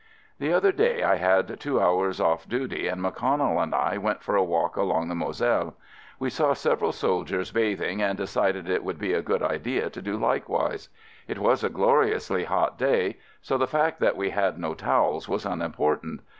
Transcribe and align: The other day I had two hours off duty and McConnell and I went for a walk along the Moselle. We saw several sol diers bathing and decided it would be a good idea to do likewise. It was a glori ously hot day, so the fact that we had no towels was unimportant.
The 0.39 0.51
other 0.51 0.71
day 0.71 1.03
I 1.03 1.17
had 1.17 1.59
two 1.59 1.79
hours 1.79 2.19
off 2.19 2.49
duty 2.49 2.87
and 2.87 3.03
McConnell 3.03 3.61
and 3.61 3.75
I 3.75 3.99
went 3.99 4.23
for 4.23 4.35
a 4.35 4.43
walk 4.43 4.75
along 4.75 5.09
the 5.09 5.13
Moselle. 5.13 5.75
We 6.17 6.31
saw 6.31 6.53
several 6.55 6.91
sol 6.91 7.23
diers 7.23 7.53
bathing 7.53 8.01
and 8.01 8.17
decided 8.17 8.67
it 8.67 8.83
would 8.83 8.97
be 8.97 9.13
a 9.13 9.21
good 9.21 9.43
idea 9.43 9.91
to 9.91 10.01
do 10.01 10.17
likewise. 10.17 10.89
It 11.27 11.37
was 11.37 11.63
a 11.63 11.69
glori 11.69 12.15
ously 12.15 12.45
hot 12.45 12.79
day, 12.79 13.19
so 13.43 13.59
the 13.59 13.67
fact 13.67 13.99
that 13.99 14.17
we 14.17 14.31
had 14.31 14.57
no 14.57 14.73
towels 14.73 15.29
was 15.29 15.45
unimportant. 15.45 16.21